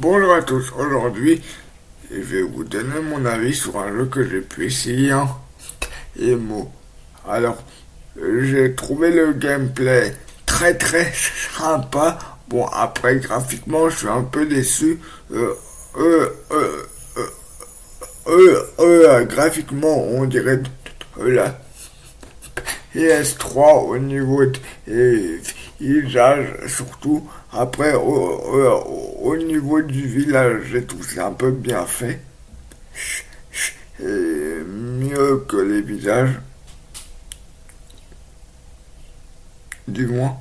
Bonjour 0.00 0.32
à 0.32 0.40
tous, 0.40 0.72
aujourd'hui 0.78 1.42
je 2.10 2.20
vais 2.20 2.40
vous 2.40 2.64
donner 2.64 3.00
mon 3.02 3.22
avis 3.26 3.54
sur 3.54 3.78
un 3.78 3.94
jeu 3.94 4.06
que 4.06 4.26
j'ai 4.26 4.40
pu 4.40 4.64
essayer 4.64 5.12
en 5.12 5.28
Emo. 6.18 6.72
Alors, 7.28 7.62
j'ai 8.16 8.74
trouvé 8.74 9.10
le 9.10 9.34
gameplay 9.34 10.16
très 10.46 10.74
très 10.78 11.12
sympa. 11.54 12.18
Bon, 12.48 12.64
après 12.68 13.16
graphiquement, 13.16 13.90
je 13.90 13.98
suis 13.98 14.08
un 14.08 14.22
peu 14.22 14.46
déçu. 14.46 15.00
Euh, 15.32 15.52
euh, 15.98 16.30
euh, 16.50 16.86
euh, 18.26 18.62
euh 18.78 19.24
graphiquement, 19.24 20.02
on 20.02 20.24
dirait 20.24 20.62
la 21.18 21.60
PS3 22.94 23.86
au 23.86 23.98
niveau 23.98 24.44
des 24.86 25.40
visages 25.80 26.66
surtout. 26.66 27.28
Après, 27.52 27.94
au, 27.94 29.36
niveau 29.36 29.80
du 29.82 30.06
village 30.06 30.74
et 30.74 30.84
tout, 30.84 31.02
c'est 31.02 31.20
un 31.20 31.32
peu 31.32 31.50
bien 31.50 31.86
fait. 31.86 32.20
Et 34.00 34.62
mieux 34.66 35.44
que 35.48 35.56
les 35.56 35.82
visages. 35.82 36.38
Du 39.88 40.06
moins. 40.06 40.36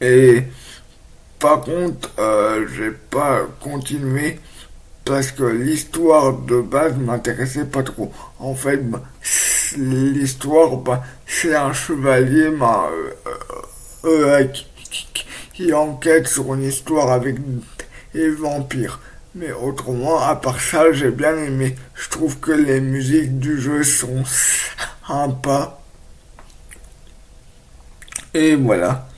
Et 0.00 0.42
par 1.38 1.60
contre, 1.60 2.10
euh, 2.18 2.66
j'ai 2.76 2.90
pas 2.90 3.42
continué 3.60 4.40
parce 5.04 5.30
que 5.30 5.44
l'histoire 5.44 6.32
de 6.32 6.60
base 6.60 6.96
m'intéressait 6.96 7.64
pas 7.64 7.82
trop. 7.82 8.12
En 8.38 8.54
fait, 8.54 8.78
bah, 8.78 9.02
l'histoire, 9.76 10.76
bah, 10.76 11.02
c'est 11.26 11.54
un 11.54 11.72
chevalier 11.72 12.50
bah, 12.50 12.90
euh, 12.90 13.34
euh, 14.04 14.46
qui 15.52 15.72
enquête 15.72 16.28
sur 16.28 16.54
une 16.54 16.64
histoire 16.64 17.10
avec 17.10 17.36
des 18.14 18.30
vampires. 18.30 19.00
Mais 19.34 19.52
autrement, 19.52 20.20
à 20.20 20.36
part 20.36 20.60
ça, 20.60 20.92
j'ai 20.92 21.10
bien 21.10 21.36
aimé. 21.36 21.76
Je 21.94 22.08
trouve 22.08 22.38
que 22.38 22.52
les 22.52 22.80
musiques 22.80 23.38
du 23.38 23.60
jeu 23.60 23.82
sont 23.82 24.24
sympas. 25.06 25.80
Et 28.34 28.54
voilà. 28.54 29.08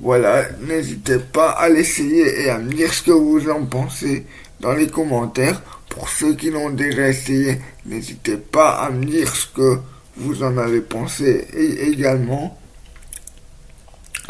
Voilà, 0.00 0.44
n'hésitez 0.60 1.18
pas 1.18 1.50
à 1.50 1.68
l'essayer 1.68 2.42
et 2.42 2.50
à 2.50 2.58
me 2.58 2.72
dire 2.72 2.94
ce 2.94 3.02
que 3.02 3.10
vous 3.10 3.50
en 3.50 3.66
pensez 3.66 4.26
dans 4.60 4.72
les 4.72 4.86
commentaires. 4.86 5.60
Pour 5.88 6.08
ceux 6.08 6.34
qui 6.34 6.50
l'ont 6.50 6.70
déjà 6.70 7.08
essayé, 7.08 7.60
n'hésitez 7.84 8.36
pas 8.36 8.78
à 8.78 8.90
me 8.90 9.04
dire 9.04 9.34
ce 9.34 9.46
que 9.48 9.80
vous 10.18 10.42
en 10.42 10.56
avez 10.58 10.80
pensé 10.80 11.46
et 11.52 11.88
également. 11.88 12.58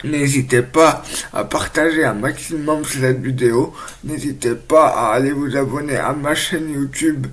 N'hésitez 0.05 0.63
pas 0.63 1.03
à 1.33 1.45
partager 1.45 2.05
un 2.05 2.15
maximum 2.15 2.85
cette 2.85 3.21
vidéo. 3.21 3.75
N'hésitez 4.05 4.55
pas 4.55 4.87
à 4.87 5.15
aller 5.15 5.33
vous 5.33 5.57
abonner 5.57 5.97
à 5.97 6.13
ma 6.13 6.37
chaîne 6.37 6.71
YouTube 6.71 7.27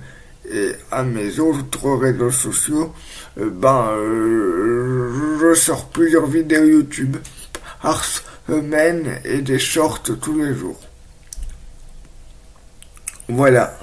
et 0.50 0.72
à 0.90 1.04
mes 1.04 1.38
autres 1.38 1.90
réseaux 1.92 2.32
sociaux. 2.32 2.92
Euh, 3.38 3.50
ben, 3.50 3.90
euh, 3.92 5.38
je 5.40 5.54
sors 5.54 5.88
plusieurs 5.90 6.26
vidéos 6.26 6.64
YouTube 6.64 7.16
par 7.80 8.04
semaine 8.48 9.20
et 9.24 9.42
des 9.42 9.60
shorts 9.60 10.02
tous 10.20 10.36
les 10.36 10.54
jours. 10.54 10.80
Voilà. 13.28 13.78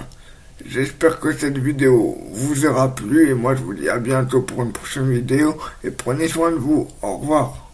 J'espère 0.66 1.20
que 1.20 1.34
cette 1.34 1.58
vidéo 1.58 2.18
vous 2.32 2.66
aura 2.66 2.96
plu 2.96 3.30
et 3.30 3.34
moi 3.34 3.54
je 3.56 3.62
vous 3.62 3.74
dis 3.74 3.90
à 3.90 4.00
bientôt 4.00 4.42
pour 4.42 4.64
une 4.64 4.72
prochaine 4.72 5.12
vidéo 5.12 5.58
et 5.84 5.92
prenez 5.92 6.28
soin 6.28 6.52
de 6.52 6.56
vous. 6.56 6.88
Au 7.02 7.18
revoir. 7.18 7.73